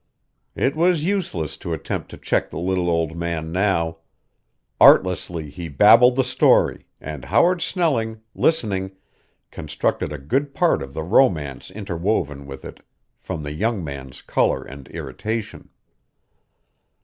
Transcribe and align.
It 0.55 0.75
was 0.75 1.05
useless 1.05 1.57
to 1.57 1.73
attempt 1.73 2.09
to 2.09 2.17
check 2.17 2.49
the 2.49 2.57
little 2.57 2.89
old 2.89 3.15
man 3.15 3.51
now. 3.51 3.99
Artlessly 4.79 5.51
he 5.51 5.69
babbled 5.69 6.15
the 6.15 6.23
story, 6.23 6.87
and 6.99 7.25
Howard 7.25 7.61
Snelling, 7.61 8.19
listening, 8.33 8.93
constructed 9.51 10.11
a 10.11 10.17
good 10.17 10.55
part 10.55 10.81
of 10.81 10.95
the 10.95 11.03
romance 11.03 11.69
interwoven 11.69 12.47
with 12.47 12.65
it 12.65 12.83
from 13.19 13.43
the 13.43 13.53
young 13.53 13.83
man's 13.83 14.23
color 14.23 14.63
and 14.63 14.87
irritation. 14.87 15.69